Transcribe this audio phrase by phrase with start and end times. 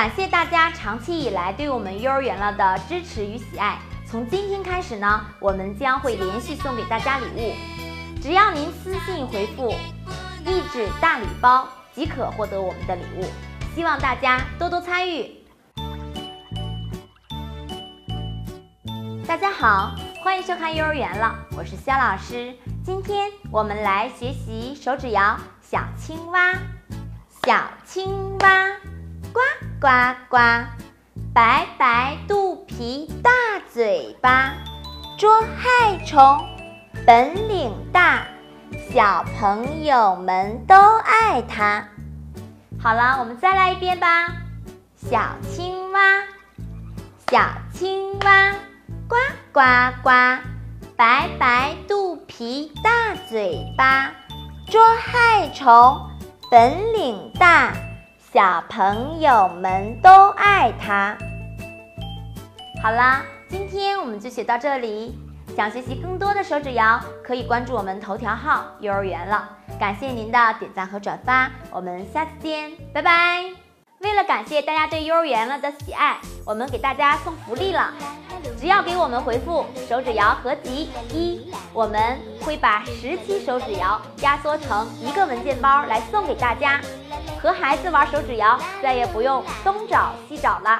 [0.00, 3.78] 感谢大家长期以来对我们幼儿园了的支持与喜爱。
[4.06, 7.54] 从今天开始呢，我们将会连续送给大家礼物，
[8.22, 9.74] 只要您私信回复
[10.46, 13.26] “一纸大礼包”即可获得我们的礼物。
[13.74, 15.36] 希望大家多多参与。
[19.28, 19.94] 大家好，
[20.24, 22.56] 欢迎收看幼儿园了，我是肖老师。
[22.82, 25.22] 今天我们来学习手指谣
[25.60, 26.52] 《小青蛙》。
[27.44, 28.66] 小青蛙，
[29.80, 29.88] 呱
[30.28, 30.36] 呱，
[31.32, 33.30] 白白肚皮，大
[33.72, 34.52] 嘴巴，
[35.16, 36.46] 捉害虫
[37.06, 38.26] 本领大，
[38.92, 41.82] 小朋友们都爱它。
[42.78, 44.28] 好了，我们再来一遍吧。
[44.96, 45.18] 小
[45.50, 46.00] 青蛙，
[47.30, 47.40] 小
[47.72, 48.52] 青蛙，
[49.08, 49.16] 呱
[49.50, 49.60] 呱
[50.02, 50.10] 呱，
[50.94, 54.12] 白白肚皮，大嘴巴，
[54.70, 56.06] 捉害虫。
[56.50, 57.72] 本领大，
[58.32, 61.18] 小朋友们都爱它。
[62.80, 65.18] 好啦，今天我们就学到这里。
[65.56, 69.48] 想学习更多的手指谣，可以关注我们头条号“幼儿园了”。
[69.80, 73.46] 感谢您的点赞和转发，我们下次见，拜拜。
[73.98, 76.16] 为了感谢大家对幼儿园了的喜爱，
[76.46, 77.92] 我们给大家送福利了。
[78.58, 86.80] 只要给我们回复“手指谣合集一”，我们会把十期手指谣压缩成一个文件包来送给大家。
[87.42, 90.78] 和孩子玩手指谣，再也不用东找西找了。